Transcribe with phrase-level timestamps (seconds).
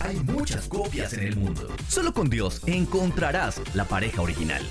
[0.00, 1.68] Hay muchas copias en el mundo.
[1.88, 4.62] Solo con Dios encontrarás la pareja original.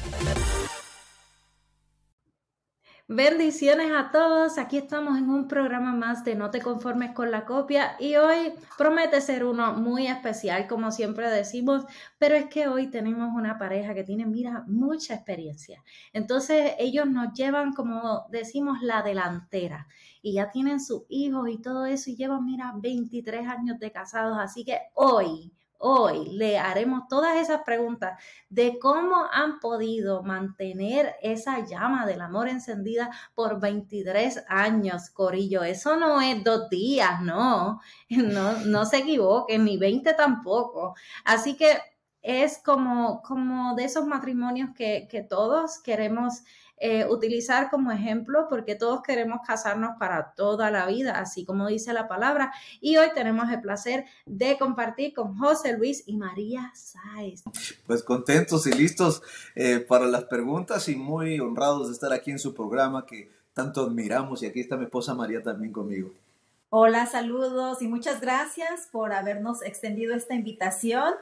[3.07, 4.57] Bendiciones a todos.
[4.57, 8.53] Aquí estamos en un programa más de No te conformes con la copia y hoy
[8.79, 11.85] promete ser uno muy especial, como siempre decimos,
[12.17, 15.83] pero es que hoy tenemos una pareja que tiene, mira, mucha experiencia.
[16.13, 19.87] Entonces ellos nos llevan, como decimos, la delantera
[20.23, 24.39] y ya tienen sus hijos y todo eso y llevan, mira, 23 años de casados.
[24.39, 31.65] Así que hoy Hoy le haremos todas esas preguntas de cómo han podido mantener esa
[31.65, 35.63] llama del amor encendida por 23 años, Corillo.
[35.63, 40.95] Eso no es dos días, no, no, no se equivoquen, ni 20 tampoco.
[41.23, 41.77] Así que
[42.21, 46.43] es como, como de esos matrimonios que, que todos queremos
[46.77, 51.93] eh, utilizar como ejemplo porque todos queremos casarnos para toda la vida, así como dice
[51.93, 52.51] la palabra.
[52.81, 57.43] Y hoy tenemos el placer de compartir con José Luis y María Sáez.
[57.87, 59.21] Pues contentos y listos
[59.55, 63.81] eh, para las preguntas y muy honrados de estar aquí en su programa que tanto
[63.81, 64.43] admiramos.
[64.43, 66.11] Y aquí está mi esposa María también conmigo.
[66.69, 71.13] Hola, saludos y muchas gracias por habernos extendido esta invitación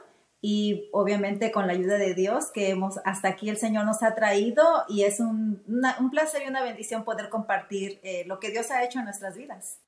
[0.46, 4.14] y obviamente con la ayuda de Dios que hemos hasta aquí el Señor nos ha
[4.14, 8.70] traído y es un, un placer y una bendición poder compartir eh, lo que Dios
[8.70, 9.80] ha hecho en nuestras vidas.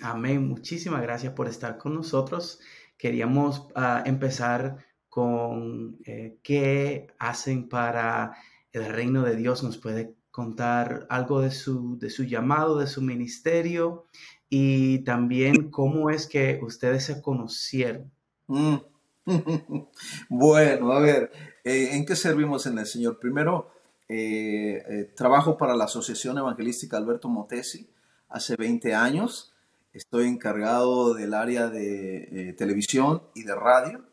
[0.00, 0.48] Amén.
[0.48, 2.58] Muchísimas gracias por estar con nosotros.
[2.96, 4.78] Queríamos uh, empezar
[5.10, 8.38] con eh, qué hacen para
[8.72, 9.62] el reino de Dios.
[9.62, 14.06] ¿Nos puede contar algo de su, de su llamado, de su ministerio
[14.48, 18.10] y también cómo es que ustedes se conocieron?
[18.46, 18.93] Mm.
[20.28, 21.32] bueno, a ver,
[21.64, 23.18] eh, ¿en qué servimos en el Señor?
[23.18, 23.70] Primero,
[24.08, 27.88] eh, eh, trabajo para la Asociación Evangelística Alberto Motesi
[28.28, 29.54] hace 20 años.
[29.92, 34.04] Estoy encargado del área de televisión y de radio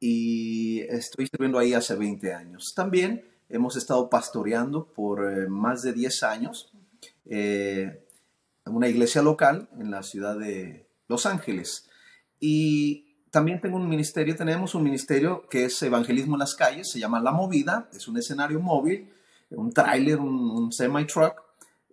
[0.00, 2.74] y estoy sirviendo ahí hace 20 años.
[2.74, 6.72] También hemos estado pastoreando por más de 10 años
[7.26, 7.98] en
[8.64, 11.90] una iglesia local en la ciudad de Los Ángeles.
[12.40, 17.00] Y también tengo un ministerio, tenemos un ministerio que es evangelismo en las calles, se
[17.00, 19.10] llama La Movida, es un escenario móvil,
[19.50, 21.42] un tráiler, un, semi-truck,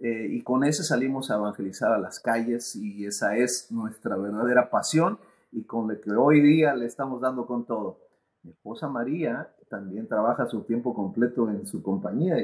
[0.01, 4.69] eh, y con ese salimos a evangelizar a las calles y esa es nuestra verdadera
[4.69, 5.17] pasión
[5.53, 7.99] y con lo que hoy día le estamos dando con todo.
[8.43, 12.35] Mi esposa María también trabaja su tiempo completo en su compañía.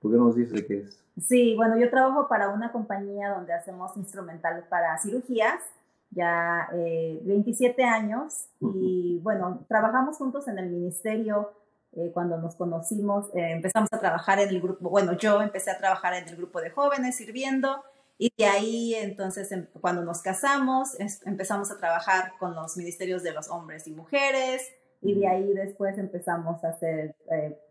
[0.00, 1.02] ¿Por qué nos dice qué es?
[1.18, 5.62] Sí, bueno, yo trabajo para una compañía donde hacemos instrumentales para cirugías
[6.10, 11.52] ya 27 eh, años y bueno, trabajamos juntos en el ministerio.
[11.92, 15.78] Eh, cuando nos conocimos, eh, empezamos a trabajar en el grupo, bueno, yo empecé a
[15.78, 17.82] trabajar en el grupo de jóvenes sirviendo
[18.18, 20.90] y de ahí entonces em, cuando nos casamos
[21.24, 24.68] empezamos a trabajar con los ministerios de los hombres y mujeres
[25.00, 27.16] y de ahí después empezamos a ser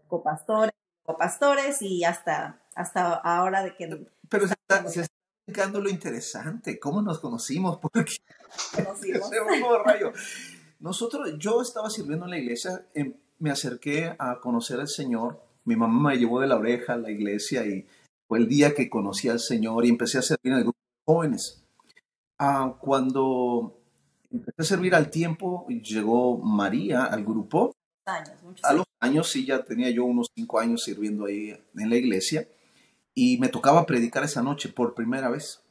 [0.07, 0.73] copastores,
[1.03, 4.07] copastores y hasta, hasta ahora de que...
[4.29, 4.83] Pero se está,
[5.47, 8.17] lo interesante, cómo nos conocimos, porque
[10.79, 15.75] Nosotros, yo estaba sirviendo en la iglesia, em, me acerqué a conocer al Señor, mi
[15.75, 17.85] mamá me llevó de la oreja a la iglesia y
[18.27, 21.13] fue el día que conocí al Señor y empecé a servir en el grupo de
[21.13, 21.63] jóvenes.
[22.37, 23.75] Ah, cuando
[24.31, 27.73] empecé a servir al tiempo, llegó María al grupo.
[28.05, 32.47] a los años, sí, ya tenía yo unos cinco años sirviendo ahí en la iglesia
[33.19, 35.61] y me tocaba predicar esa noche por primera vez.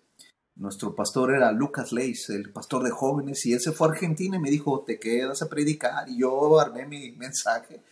[0.57, 4.37] Nuestro pastor era Lucas Leis, el pastor de jóvenes, y él se fue a Argentina
[4.37, 7.85] y me dijo, te quedas a predicar, y yo armé mi mensaje.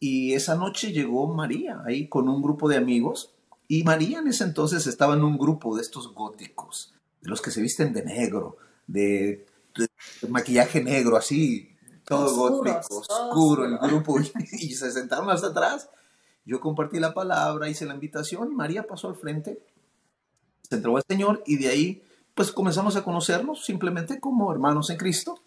[0.00, 3.34] Y esa noche llegó María ahí con un grupo de amigos,
[3.68, 7.50] y María en ese entonces estaba en un grupo de estos góticos, de los que
[7.50, 8.56] se visten de negro,
[8.86, 9.44] de,
[10.26, 11.68] maquillaje negro, así,
[12.06, 14.18] todo gótico, oscuro el grupo,
[14.52, 15.90] y se sentaron hasta atrás
[16.46, 19.60] yo compartí la palabra, hice la invitación y María pasó al frente,
[20.62, 22.02] se entregó al Señor y de ahí
[22.34, 25.40] pues comenzamos a conocernos simplemente como hermanos en Cristo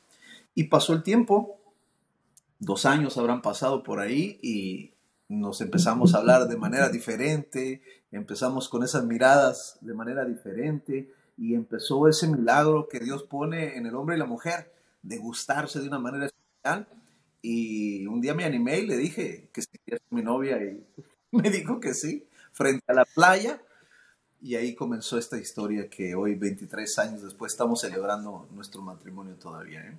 [0.54, 1.58] y pasó el tiempo,
[2.60, 4.94] dos años habrán pasado por ahí y
[5.30, 7.82] nos empezamos a hablar de manera diferente,
[8.12, 13.86] empezamos con esas miradas de manera diferente y empezó ese milagro que Dios pone en
[13.86, 16.88] el hombre y la mujer degustarse de una manera especial.
[17.42, 20.86] Y un día me animé y le dije que si quería mi novia y
[21.32, 23.62] me dijo que sí, frente a la playa.
[24.42, 29.82] Y ahí comenzó esta historia que hoy, 23 años después, estamos celebrando nuestro matrimonio todavía.
[29.82, 29.98] ¿eh?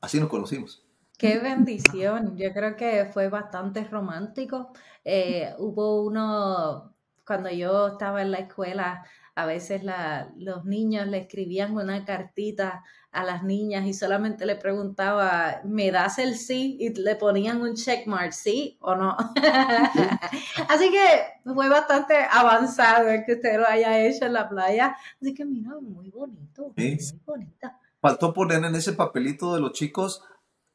[0.00, 0.84] Así nos conocimos.
[1.18, 2.36] Qué bendición.
[2.36, 4.72] Yo creo que fue bastante romántico.
[5.04, 6.94] Eh, hubo uno,
[7.26, 9.04] cuando yo estaba en la escuela,
[9.36, 14.56] a veces la, los niños le escribían una cartita a las niñas y solamente le
[14.56, 16.78] preguntaba, ¿me das el sí?
[16.80, 19.14] Y le ponían un checkmark, ¿sí o no?
[20.68, 24.96] Así que fue bastante avanzado el que usted lo haya hecho en la playa.
[25.20, 27.78] Así que mira, muy bonito, muy bonita.
[28.00, 30.22] Faltó poner en ese papelito de los chicos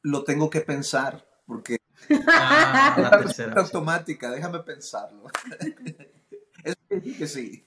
[0.02, 1.78] lo tengo que pensar, porque
[2.28, 5.24] ah, la automática, déjame pensarlo.
[6.64, 6.76] es
[7.16, 7.66] que sí.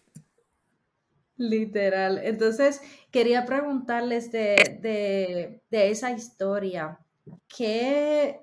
[1.37, 2.19] Literal.
[2.23, 6.99] Entonces, quería preguntarles de, esa historia,
[7.47, 8.41] ¿qué,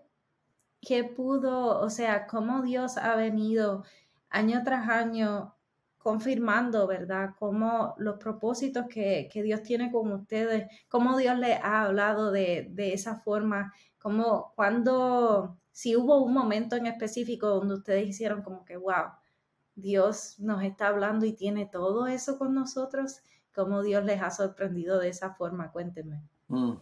[0.81, 3.85] ¿qué pudo, o sea, cómo Dios ha venido
[4.29, 5.55] año tras año
[6.03, 7.31] confirmando, ¿verdad?
[7.39, 13.21] Cómo los propósitos que, Dios tiene con ustedes, cómo Dios les ha hablado de, esa
[13.21, 19.13] forma, cómo, cuando, si hubo un momento en específico donde ustedes hicieron como que, wow,
[19.75, 23.21] Dios nos está hablando y tiene todo eso con nosotros,
[23.55, 26.23] cómo Dios les ha sorprendido de esa forma, cuéntenme.
[26.49, 26.73] Mm.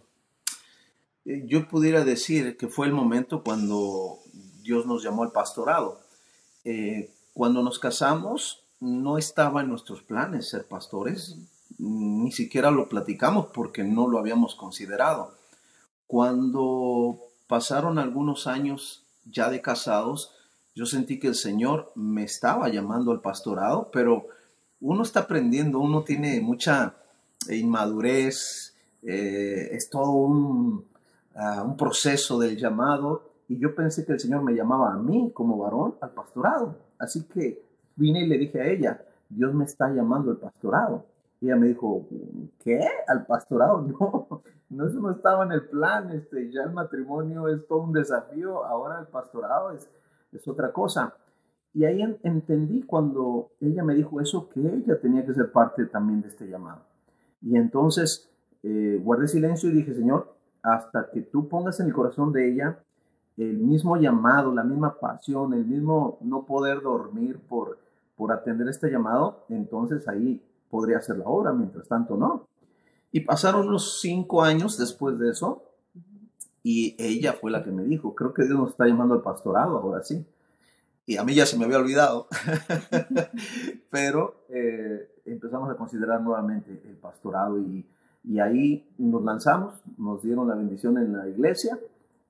[1.25, 4.19] Eh, yo pudiera decir que fue el momento cuando
[4.63, 6.01] Dios nos llamó al pastorado.
[6.65, 11.37] Eh, cuando nos casamos, no estaba en nuestros planes ser pastores,
[11.79, 15.35] ni siquiera lo platicamos porque no lo habíamos considerado.
[16.07, 20.33] Cuando pasaron algunos años ya de casados,
[20.75, 24.27] yo sentí que el Señor me estaba llamando al pastorado, pero
[24.81, 26.97] uno está aprendiendo, uno tiene mucha
[27.49, 30.85] inmadurez, eh, es todo un,
[31.35, 35.33] ah, un proceso del llamado, y yo pensé que el Señor me llamaba a mí
[35.35, 36.77] como varón al pastorado.
[36.99, 37.61] Así que
[37.97, 41.05] vine y le dije a ella, Dios me está llamando al pastorado.
[41.41, 42.07] Y ella me dijo,
[42.63, 42.81] ¿qué?
[43.09, 43.87] ¿Al pastorado?
[44.71, 47.93] No, no, eso no estaba en el plan, este, ya el matrimonio es todo un
[47.93, 49.89] desafío, ahora el pastorado es,
[50.33, 51.15] es otra cosa.
[51.73, 56.21] Y ahí entendí cuando ella me dijo eso, que ella tenía que ser parte también
[56.21, 56.83] de este llamado.
[57.43, 58.31] Y entonces
[58.63, 62.79] eh, guardé silencio y dije, Señor, hasta que tú pongas en el corazón de ella
[63.37, 67.79] el mismo llamado, la misma pasión, el mismo no poder dormir por,
[68.17, 72.47] por atender este llamado, entonces ahí podría hacer la obra, mientras tanto no.
[73.13, 75.63] Y pasaron unos cinco años después de eso,
[76.63, 79.79] y ella fue la que me dijo, creo que Dios nos está llamando al pastorado
[79.79, 80.25] ahora sí.
[81.07, 82.29] Y a mí ya se me había olvidado,
[83.91, 87.85] pero eh, empezamos a considerar nuevamente el pastorado y,
[88.25, 91.79] y ahí nos lanzamos, nos dieron la bendición en la iglesia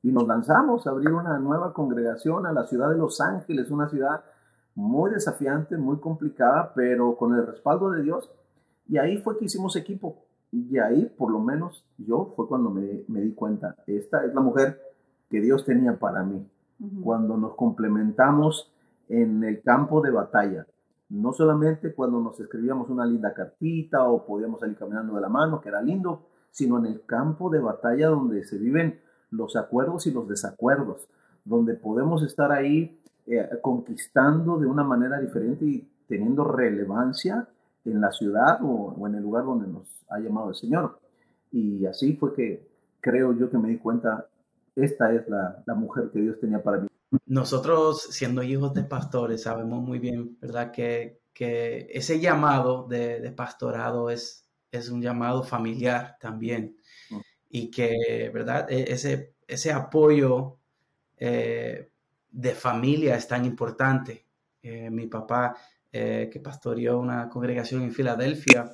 [0.02, 3.88] y nos lanzamos a abrir una nueva congregación a la ciudad de Los Ángeles, una
[3.88, 4.22] ciudad
[4.74, 8.30] muy desafiante, muy complicada, pero con el respaldo de Dios.
[8.88, 10.24] Y ahí fue que hicimos equipo.
[10.52, 14.40] Y ahí, por lo menos, yo fue cuando me, me di cuenta, esta es la
[14.40, 14.80] mujer
[15.28, 16.46] que Dios tenía para mí.
[17.02, 18.72] Cuando nos complementamos
[19.08, 20.66] en el campo de batalla,
[21.10, 25.60] no solamente cuando nos escribíamos una linda cartita o podíamos salir caminando de la mano,
[25.60, 30.12] que era lindo, sino en el campo de batalla donde se viven los acuerdos y
[30.12, 31.08] los desacuerdos,
[31.44, 37.48] donde podemos estar ahí eh, conquistando de una manera diferente y teniendo relevancia
[37.84, 41.00] en la ciudad o, en el lugar donde nos ha llamado el Señor.
[41.50, 42.68] Y así fue que
[43.00, 44.28] creo yo que me di cuenta,
[44.76, 46.88] esta es la, mujer que Dios tenía para mí.
[47.26, 50.70] Nosotros, siendo hijos de pastores, sabemos muy bien, ¿verdad?
[50.70, 56.76] Que, ese llamado de, pastorado es, es un llamado familiar también.
[57.48, 58.70] Y que, ¿verdad?
[58.70, 60.58] E, ese, ese apoyo
[61.16, 61.90] eh,
[62.30, 64.26] de familia es tan importante.
[64.62, 65.56] Eh, mi papá,
[65.92, 68.72] eh, que pastoreó una congregación en Filadelfia,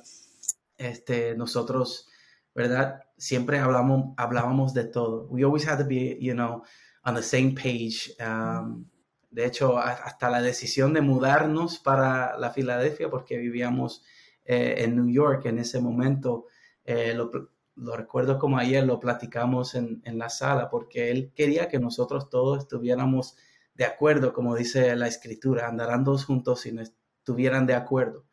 [0.77, 2.07] este, nosotros,
[2.53, 3.01] ¿verdad?
[3.17, 5.27] Siempre hablamos, hablábamos de todo.
[5.29, 6.61] We always had to be, you know,
[7.03, 8.15] on the same page.
[8.19, 8.85] Um,
[9.31, 14.03] de hecho, hasta la decisión de mudarnos para la Filadelfia, porque vivíamos
[14.45, 16.45] eh, en New York en ese momento,
[16.85, 17.31] lo,
[17.75, 22.29] lo, recuerdo como ayer, lo platicamos en, en, la sala, porque él quería que nosotros
[22.29, 23.35] todos estuviéramos
[23.77, 26.81] de acuerdo, como dice la escritura, andarán dos juntos si no
[27.27, 28.23] estuvieran de acuerdo.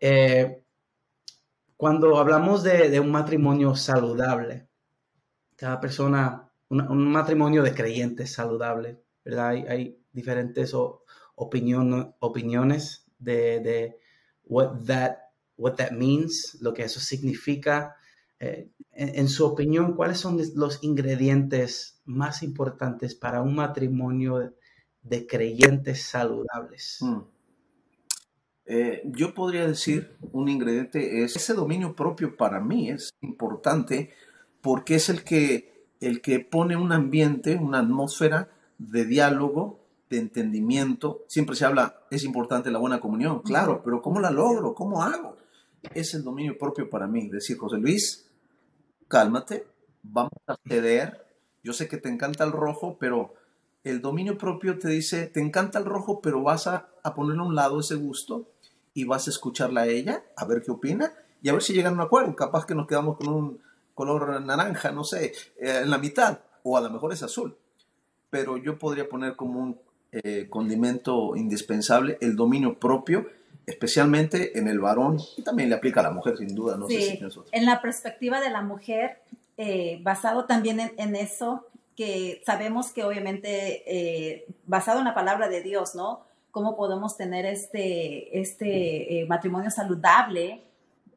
[0.00, 0.64] Eh,
[1.76, 4.66] cuando hablamos de, un matrimonio saludable,
[5.56, 9.50] cada persona, un matrimonio de creyentes saludable, ¿verdad?
[9.68, 10.72] Hay, diferentes
[11.34, 13.98] opiniones de,
[14.44, 15.18] what, that,
[15.58, 17.96] what that means, lo que eso significa.
[18.40, 24.54] eh, en, su opinión, ¿cuáles son los ingredientes más importantes para un matrimonio
[25.02, 26.98] de creyentes saludables?
[27.00, 27.33] Mm.
[28.66, 34.14] Eh, yo podría decir un ingrediente es ese dominio propio para mí es importante
[34.62, 41.22] porque es el que, el que pone un ambiente, una atmósfera de diálogo, de entendimiento.
[41.28, 44.74] Siempre se habla, es importante la buena comunión, claro, pero ¿cómo la logro?
[44.74, 45.36] ¿Cómo hago?
[45.92, 47.28] Es el dominio propio para mí.
[47.28, 48.26] Decir, José Luis,
[49.06, 49.66] cálmate,
[50.02, 51.26] vamos a ceder.
[51.62, 53.34] Yo sé que te encanta el rojo, pero
[53.82, 57.46] el dominio propio te dice, te encanta el rojo, pero vas a, a ponerle a
[57.46, 58.53] un lado ese gusto
[58.94, 61.94] y vas a escucharla a ella, a ver qué opina y a ver si llegan
[61.94, 62.34] a un acuerdo.
[62.34, 63.60] Capaz que nos quedamos con un
[63.94, 67.56] color naranja, no sé, eh, en la mitad, o a lo mejor es azul.
[68.30, 69.78] Pero yo podría poner como un
[70.12, 73.26] eh, condimento indispensable el dominio propio,
[73.66, 76.76] especialmente en el varón, y también le aplica a la mujer, sin duda.
[76.76, 77.20] No sí,
[77.52, 79.18] en la perspectiva de la mujer,
[79.56, 85.94] eh, basado también en, eso, que sabemos que obviamente, basado en la palabra de Dios,
[85.94, 86.23] ¿no?
[86.54, 90.62] Cómo podemos tener este, este matrimonio saludable,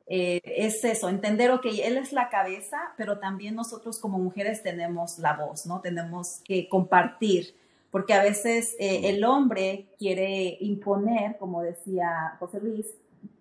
[0.10, 5.20] eh, es eso, entender, ok, él es la cabeza, pero también nosotros como mujeres tenemos
[5.20, 5.82] la voz, ¿no?
[5.82, 7.54] Tenemos que compartir,
[7.92, 12.86] porque a veces eh, el hombre quiere imponer, como decía José Luis,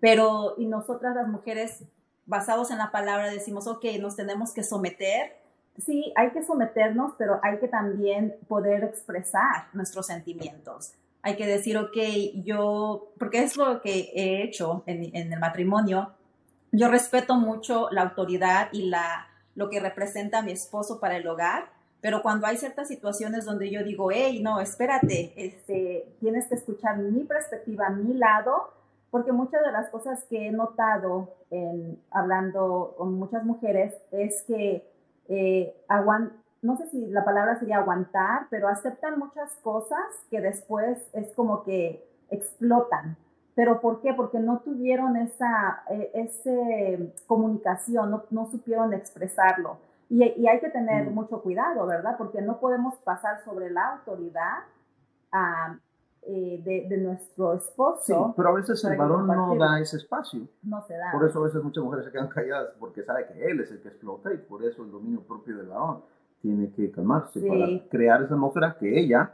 [0.01, 1.83] pero y nosotras las mujeres,
[2.25, 5.37] basados en la palabra, decimos, ok, nos tenemos que someter.
[5.77, 10.91] Sí, hay que someternos, pero hay que también poder expresar nuestros sentimientos.
[11.27, 11.97] Hay que decir, ok,
[12.45, 16.13] yo, porque es lo que he hecho en, en el matrimonio,
[16.71, 21.27] yo respeto mucho la autoridad y la, lo que representa a mi esposo para el
[21.27, 21.65] hogar,
[21.99, 26.97] pero cuando hay ciertas situaciones donde yo digo, hey, no, espérate, este, tienes que escuchar
[26.97, 28.71] mi perspectiva, mi lado,
[29.11, 34.89] porque muchas de las cosas que he notado en, hablando con muchas mujeres es que
[35.27, 35.75] eh,
[36.61, 41.63] no sé si la palabra sería aguantar, pero aceptan muchas cosas que después es como
[41.63, 43.17] que explotan.
[43.55, 44.13] ¿Pero por qué?
[44.13, 49.77] Porque no tuvieron esa eh, comunicación, no, no, supieron expresarlo.
[50.09, 51.13] Y, y hay que tener mm.
[51.13, 52.15] mucho cuidado, ¿verdad?
[52.17, 54.59] Porque no podemos pasar sobre la autoridad
[56.29, 58.03] eh, de, de, nuestro esposo.
[58.03, 60.41] Sí, pero a veces el varón no da ese espacio.
[60.61, 61.11] No se da.
[61.11, 63.81] Por eso a veces muchas mujeres se quedan calladas porque sabe que él es el
[63.81, 66.01] que explota y por eso el dominio propio del varón
[66.41, 69.31] tiene que calmarse para crear esa atmósfera que ella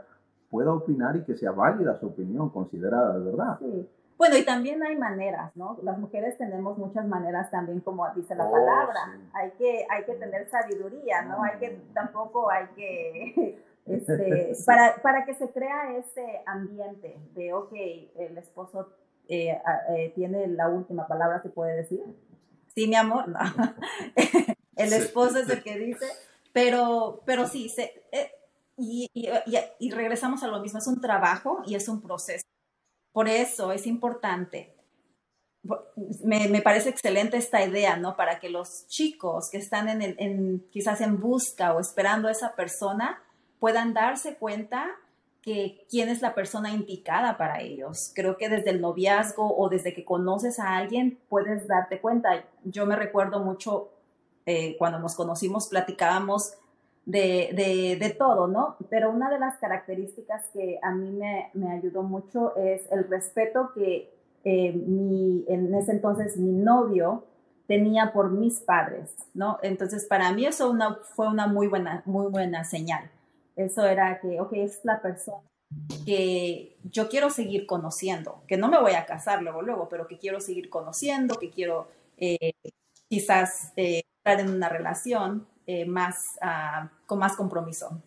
[0.50, 3.60] pueda opinar y que sea válida su opinión, considerada de verdad.
[3.60, 3.90] Sí.
[4.18, 5.78] Bueno, y también hay maneras, ¿no?
[5.82, 9.20] Las mujeres tenemos muchas maneras también, como dice la oh, palabra.
[9.34, 11.44] Hay, que, hay que tener sabiduría, ¿no?
[11.44, 11.94] Hay que, mm.
[11.94, 17.74] tampoco hay que, este, para, para que se crea ese ambiente de, ok,
[18.16, 18.90] el esposo
[19.28, 19.58] eh,
[19.90, 22.02] eh, tiene la última palabra, ¿se puede decir?
[22.76, 23.40] Sí, mi amor, no.
[24.76, 26.06] el esposo es el que dice,
[26.54, 28.32] pero, pero sí, se, eh,
[28.78, 29.28] y, y,
[29.80, 32.44] y regresamos a lo mismo, es un trabajo y es un proceso.
[33.14, 34.76] Por eso es importante.
[36.26, 38.18] Me, parece excelente esta idea, ¿no?
[38.18, 42.56] Para que los chicos que están en, el, quizás en busca o esperando a esa
[42.56, 43.22] persona
[43.60, 44.90] puedan darse cuenta
[45.42, 48.12] que quién es la persona indicada para ellos.
[48.16, 52.46] Creo que desde el noviazgo o desde que conoces a alguien puedes darte cuenta.
[52.64, 53.92] Yo me recuerdo mucho
[54.46, 56.54] eh, cuando nos conocimos, platicábamos
[57.06, 58.78] de, de, todo, ¿no?
[58.90, 63.72] Pero una de las características que a mí me, me ayudó mucho es el respeto
[63.74, 64.14] que
[64.46, 67.26] eh, mi, en ese entonces mi novio
[67.68, 69.58] tenía por mis padres, ¿no?
[69.64, 73.10] Entonces, para mí eso una, fue una muy buena, muy buena señal.
[73.56, 75.42] Eso era que, ok, es la persona
[76.06, 80.18] que yo quiero seguir conociendo, que no me voy a casar luego, luego, pero que
[80.18, 82.54] quiero seguir conociendo, que quiero eh,
[83.10, 83.74] quizás
[84.26, 88.02] en una relación eh, más, ah, con más compromiso.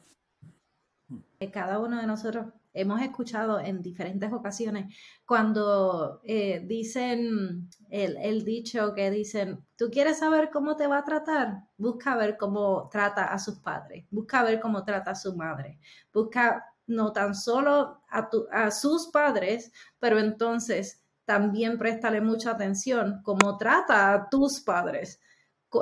[1.52, 4.94] Cada uno de nosotros hemos escuchado en diferentes ocasiones
[5.24, 11.04] cuando eh, dicen el, el, dicho que dicen, tú quieres saber cómo te va a
[11.04, 15.78] tratar, busca ver cómo trata a sus padres, busca ver cómo trata a su madre,
[16.12, 23.56] busca no tan solo a, a sus padres, pero entonces también préstale mucha atención cómo
[23.56, 25.20] trata a tus padres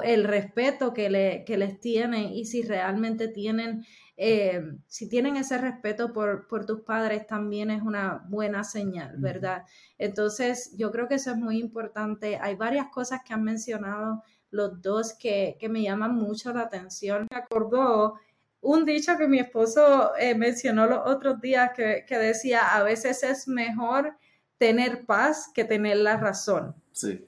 [0.02, 3.84] el respeto que, le, que les tienen y si realmente tienen,
[4.16, 9.64] eh, si tienen ese respeto por, por, tus padres, también es una buena señal, ¿verdad?
[9.98, 12.38] Entonces, yo creo que eso es muy importante.
[12.40, 17.26] Hay varias cosas que han mencionado los dos que, que me llaman mucho la atención.
[17.30, 18.14] Me acordó
[18.60, 23.22] un dicho que mi esposo eh, mencionó los otros días que, que decía, a veces
[23.22, 24.16] es mejor
[24.58, 26.74] tener paz que tener la razón.
[26.92, 27.26] Sí.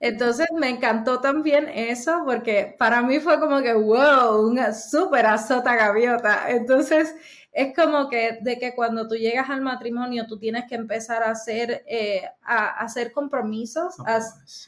[0.00, 5.74] Entonces me encantó también eso porque para mí fue como que, wow, una súper azota
[5.74, 6.50] gaviota.
[6.50, 7.14] Entonces
[7.52, 11.30] es como que de que cuando tú llegas al matrimonio tú tienes que empezar a
[11.30, 13.96] hacer, eh, a, hacer compromisos,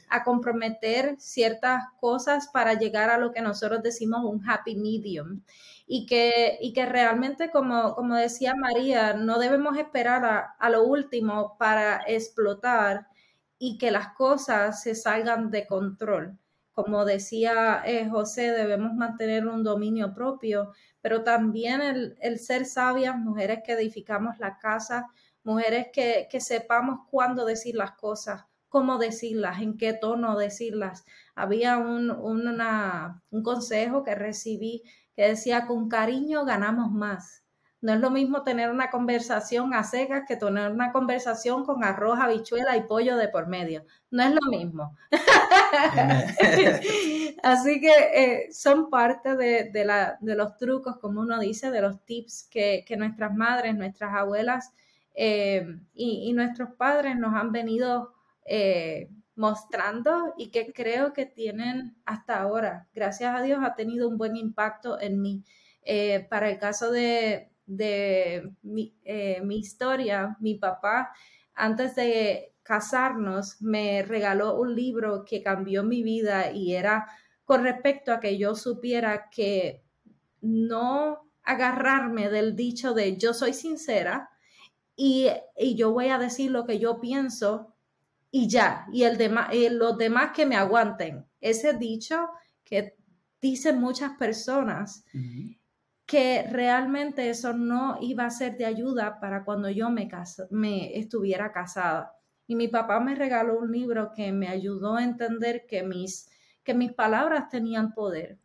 [0.08, 5.42] a, comprometer ciertas cosas para llegar a lo que nosotros decimos un happy medium.
[5.92, 10.84] Y que, y que realmente, como, como decía María, no debemos esperar a, a lo
[10.84, 13.09] último para explotar
[13.62, 16.38] y que las cosas se salgan de control.
[16.72, 23.60] Como decía eh, José, debemos mantener un dominio propio, pero también el, ser sabias, mujeres
[23.62, 25.08] que edificamos la casa,
[25.44, 31.04] mujeres que, sepamos cuándo decir las cosas, cómo decirlas, en qué tono decirlas.
[31.34, 37.44] Había un, un consejo que recibí que decía, con cariño ganamos más.
[37.82, 42.18] No es lo mismo tener una conversación a secas que tener una conversación con arroz,
[42.20, 43.86] habichuela y pollo de por medio.
[44.10, 44.94] No es lo mismo.
[47.42, 52.48] Así que eh, son parte de, de, los trucos, como uno dice, de los tips
[52.50, 54.74] que, nuestras madres, nuestras abuelas
[55.14, 58.12] eh, y, nuestros padres nos han venido
[58.44, 62.88] eh, mostrando y que creo que tienen hasta ahora.
[62.92, 65.44] Gracias a Dios ha tenido un buen impacto en mí.
[66.28, 68.52] para el caso de, de
[69.04, 71.12] eh, mi, historia, mi papá,
[71.54, 77.06] antes de casarnos, me regaló un libro que cambió mi vida y era
[77.44, 79.84] con respecto a que yo supiera que
[80.40, 84.30] no agarrarme del dicho de yo soy sincera
[84.96, 85.30] y,
[85.76, 87.74] yo voy a decir lo que yo pienso
[88.32, 91.24] y ya, y el los demás que me aguanten.
[91.40, 92.28] Ese dicho
[92.64, 92.96] que
[93.40, 95.04] dicen muchas personas
[96.10, 102.16] que realmente eso no iba a ser de ayuda para cuando yo me, estuviera casada.
[102.48, 106.28] Y mi papá me regaló un libro que me ayudó a entender que mis,
[106.64, 108.40] que mis palabras tenían poder,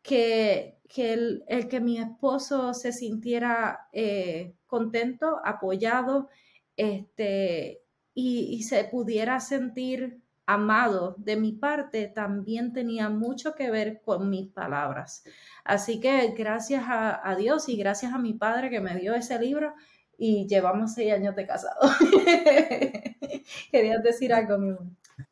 [0.00, 6.30] que, que el, que mi esposo se sintiera eh, contento, apoyado,
[6.78, 7.82] este,
[8.14, 10.21] y se pudiera sentir
[10.54, 15.24] amado de mi parte también tenía mucho que ver con mis palabras.
[15.64, 19.74] Así que gracias a, Dios y gracias a mi padre que me dio ese libro
[20.18, 21.80] y llevamos seis años de casado.
[23.70, 24.86] Querías decir algo, mi amor.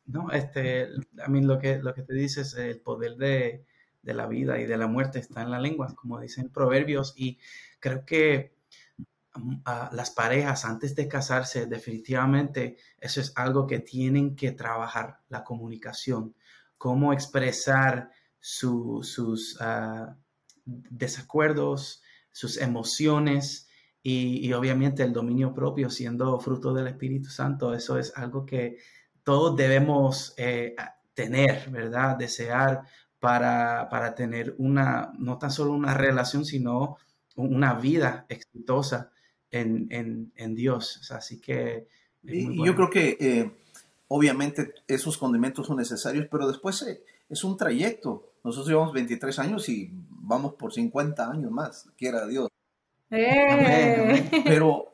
[0.05, 0.87] No, este,
[1.23, 3.65] a mí lo que, lo que te dices, el poder de,
[4.01, 7.39] de la vida y de la muerte está en la lengua, como dicen proverbios, y
[7.79, 8.53] creo que
[9.93, 16.35] las parejas antes de casarse, definitivamente eso es algo que tienen que trabajar, la comunicación,
[16.77, 20.17] cómo expresar sus ah,
[20.65, 23.69] desacuerdos, sus emociones
[24.03, 27.73] y, obviamente el dominio propio siendo fruto del Espíritu Santo.
[27.73, 28.77] Eso es algo que
[29.23, 30.75] todos debemos eh,
[31.13, 32.17] tener, ¿verdad?
[32.17, 32.81] Desear
[33.19, 36.97] para, para tener una, no tan solo una relación, sino
[37.35, 39.11] una vida exitosa
[39.51, 41.09] en, en, Dios.
[41.11, 41.87] Así que...
[42.23, 43.51] Y, yo creo que eh,
[44.07, 48.33] obviamente esos condimentos son necesarios, pero después eh, es un trayecto.
[48.43, 52.49] Nosotros llevamos 23 años y vamos por 50 años más, quiera Dios.
[53.09, 54.29] ¡Eh!
[54.45, 54.87] Pero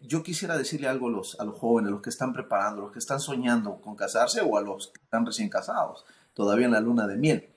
[0.00, 2.84] yo quisiera decirle algo a los, a los jóvenes, a los que están preparando, a
[2.86, 6.72] los que están soñando con casarse o a los que están recién casados, todavía en
[6.72, 7.48] la luna de miel.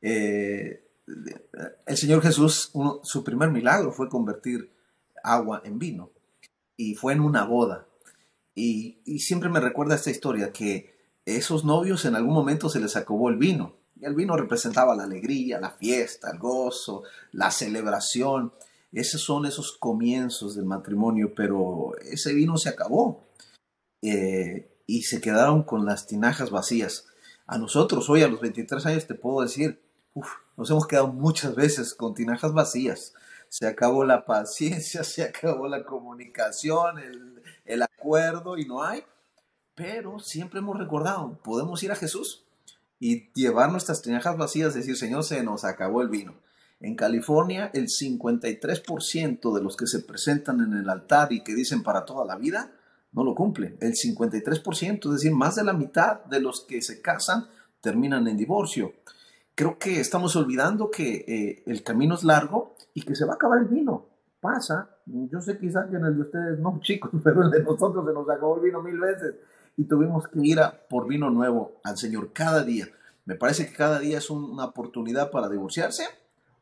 [0.00, 0.80] el
[1.96, 4.70] Señor Jesús, su primer milagro fue convertir
[5.34, 6.10] agua en vino.
[6.76, 7.86] Y fue en una boda.
[8.54, 13.28] Y, siempre me recuerda esta historia que esos novios en algún momento se les acabó
[13.28, 13.76] el vino.
[14.00, 18.52] Y el vino representaba la alegría, la fiesta, el gozo, la celebración.
[18.92, 23.28] Esos son esos comienzos del matrimonio, pero ese vino se acabó.
[24.02, 27.06] Eh, y se quedaron con las tinajas vacías.
[27.46, 29.80] A nosotros hoy, a los 23 años, te puedo decir,
[30.56, 33.14] nos hemos quedado muchas veces con tinajas vacías
[33.48, 36.98] se acabó la paciencia, se acabó la comunicación,
[37.64, 39.02] el, acuerdo y no hay.
[39.74, 42.44] Pero siempre hemos recordado, podemos ir a Jesús
[42.98, 46.34] y llevar nuestras tinajas vacías, decir, Señor, se nos acabó el vino.
[46.80, 51.82] En California, el 53% de los que se presentan en el altar y que dicen
[51.82, 52.72] para toda la vida,
[53.12, 53.76] no lo cumplen.
[53.80, 57.48] El 53%, es decir, más de la mitad de los que se casan
[57.80, 58.94] terminan en divorcio
[59.58, 63.34] creo que estamos olvidando que eh, el camino es largo y que se va a
[63.34, 64.06] acabar el vino.
[64.40, 68.06] Pasa, yo sé quizás que en el de ustedes no, chicos, pero el de nosotros
[68.06, 69.34] se nos acabó el vino mil veces
[69.76, 72.86] y tuvimos que ir a por vino nuevo al Señor cada día.
[73.24, 76.04] Me parece que cada día es una oportunidad para divorciarse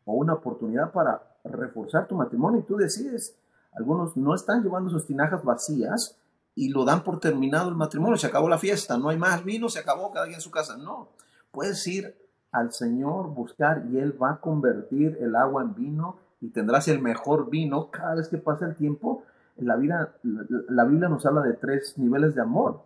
[0.06, 3.36] o una oportunidad para reforzar tu matrimonio y tú decides.
[3.74, 6.16] Algunos no están llevando sus tinajas vacías
[6.54, 9.68] y lo dan por terminado el matrimonio, se acabó la fiesta, no hay más vino,
[9.68, 10.78] se acabó, cada quien en su casa.
[10.78, 11.10] No,
[11.52, 12.25] puedes ir
[12.56, 17.00] al Señor, buscar y Él va a convertir el agua en vino y tendrás el
[17.00, 19.24] mejor vino cada vez que pasa el tiempo.
[19.56, 22.82] La, vida, la, Biblia nos habla de tres niveles de amor.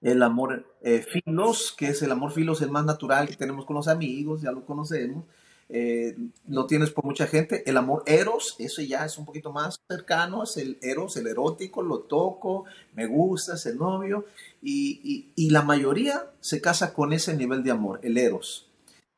[0.00, 3.76] El amor eh, filos, que es el amor filos, el más natural que tenemos con
[3.76, 5.24] los amigos, ya lo conocemos
[5.68, 6.16] eh,
[6.48, 7.68] lo tienes por mucha gente.
[7.68, 11.82] El amor eros, eso ya es un poquito más cercano, es el eros, el erótico,
[11.82, 14.26] lo toco, me gusta, es el novio.
[14.62, 18.63] Y, la mayoría se casa con ese nivel de amor, el eros.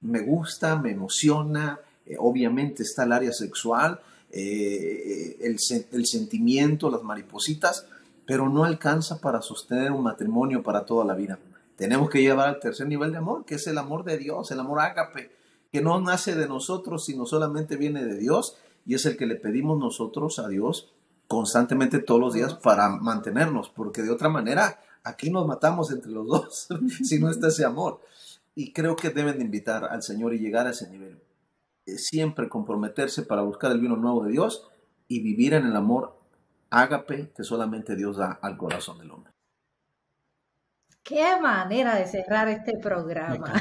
[0.06, 5.56] Me gusta, me emociona, eh, obviamente está el área sexual, eh, el,
[5.92, 7.86] el sentimiento, las maripositas,
[8.26, 11.38] pero no alcanza para sostener un matrimonio para toda la vida.
[11.76, 14.60] Tenemos que llevar al tercer nivel de amor, que es el amor de Dios, el
[14.60, 15.30] amor ágape,
[15.70, 19.36] que no nace de nosotros, sino solamente viene de Dios y es el que le
[19.36, 20.92] pedimos nosotros a Dios
[21.28, 26.26] constantemente todos los días para mantenernos, porque de otra manera aquí nos matamos entre los
[26.26, 26.68] dos
[27.04, 28.00] si no está ese amor.
[28.56, 31.22] Y creo que deben de invitar al Señor y llegar a ese nivel.
[31.84, 34.68] Eh, siempre comprometerse para buscar el vino nuevo de Dios
[35.06, 36.18] y vivir en el amor
[36.70, 39.32] ágape que solamente Dios da al corazón del hombre.
[41.02, 43.52] Qué manera de cerrar este programa.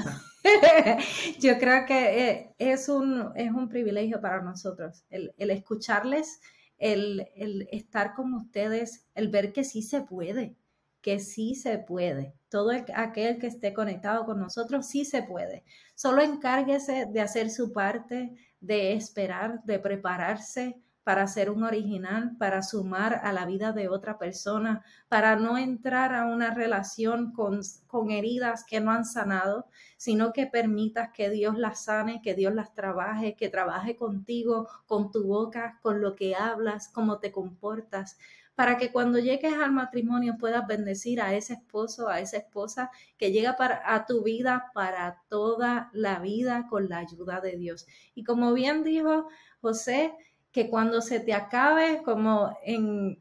[1.39, 6.41] Yo creo que eh, es un, es un privilegio para nosotros el, escucharles,
[6.77, 7.27] el,
[7.71, 10.55] estar con ustedes, el ver que sí se puede,
[11.01, 12.34] que sí se puede.
[12.56, 15.65] Todo aquel que esté conectado con nosotros, sí se puede.
[15.94, 22.63] Solo encárguese de hacer su parte, de esperar, de prepararse, para ser un original, para
[22.63, 28.10] sumar a la vida de otra persona, para no entrar a una relación con, con,
[28.10, 32.74] heridas que no han sanado, sino que permitas que Dios las sane, que Dios las
[32.74, 38.18] trabaje, que trabaje contigo, con tu boca, con lo que hablas, cómo te comportas,
[38.56, 43.32] para que cuando llegues al matrimonio puedas bendecir a ese esposo, a esa esposa que
[43.32, 47.86] llega para, a tu vida para toda la vida con la ayuda de Dios.
[48.15, 49.28] Y como bien dijo
[49.62, 50.13] José,
[50.56, 53.20] que cuando se te acabe, como en,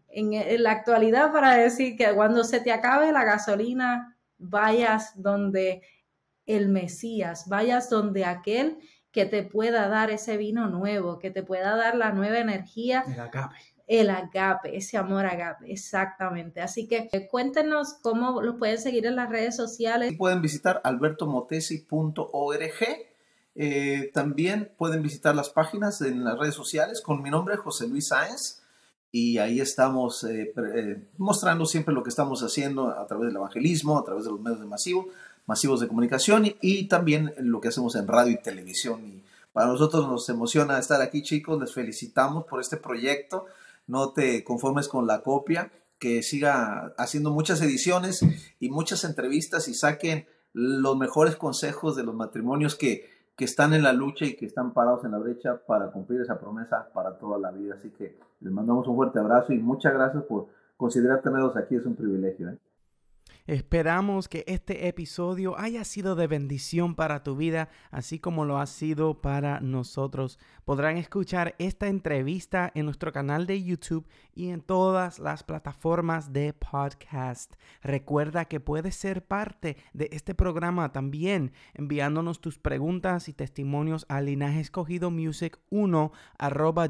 [0.63, 5.83] la actualidad para decir que cuando se te acabe la gasolina, vayas donde
[6.47, 8.79] el Mesías, vayas donde aquel
[9.11, 13.03] que te pueda dar ese vino nuevo, que te pueda dar la nueva energía.
[13.05, 13.74] El agape.
[13.87, 16.61] El agape, ese amor agape, exactamente.
[16.61, 20.15] Así que eh, cuéntenos cómo los pueden seguir en las redes sociales.
[20.17, 23.15] Pueden visitar albertomotesi.org
[23.57, 28.09] eh, también pueden visitar las páginas en las redes sociales con mi nombre, José Luis
[28.09, 28.63] Sáenz,
[29.13, 30.53] y ahí estamos eh,
[31.19, 34.61] mostrando siempre lo que estamos haciendo a través del evangelismo, a través de los medios
[34.61, 35.09] de masivo,
[35.47, 39.23] masivos de comunicación y, también lo que hacemos en radio y televisión.
[39.53, 41.61] Para nosotros nos emociona estar aquí, chicos.
[41.61, 43.47] Les felicitamos por este proyecto.
[43.87, 48.25] No te conformes con la copia, que siga haciendo muchas ediciones
[48.59, 53.83] y muchas entrevistas y saquen los mejores consejos de los matrimonios que que están en
[53.83, 57.39] la lucha y que están parados en la brecha para cumplir esa promesa para toda
[57.39, 57.75] la vida.
[57.75, 61.75] Así que les mandamos un fuerte abrazo y muchas gracias por considerar tenerlos aquí.
[61.75, 62.51] Es un privilegio.
[62.51, 62.59] ¿eh?
[63.47, 68.65] Esperamos que este episodio haya sido de bendición para tu vida, así como lo ha
[68.65, 70.39] sido para nosotros.
[70.65, 76.55] Podrán escuchar esta entrevista en nuestro canal de YouTube y en todas las plataformas de
[76.55, 77.53] podcast.
[77.83, 84.23] Recuerda que puedes ser parte de este programa también enviándonos tus preguntas y testimonios a
[84.23, 86.13] linajescogidomusic1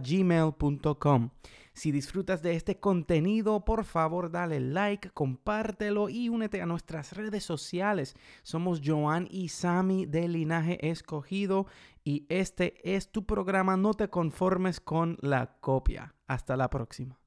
[0.05, 1.31] gmail.com.
[1.75, 7.43] Si disfrutas de este contenido, por favor dale like, compártelo y únete a nuestras redes
[7.43, 8.15] sociales.
[8.45, 11.67] Somos Joan y Sami de Linaje Escogido
[12.05, 16.15] y este es tu programa No te conformes con la copia.
[16.29, 17.19] Hasta la próxima.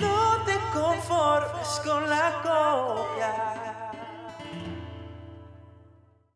[0.00, 2.40] No te conformes con la